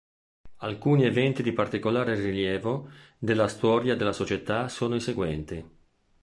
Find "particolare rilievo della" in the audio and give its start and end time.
1.51-3.47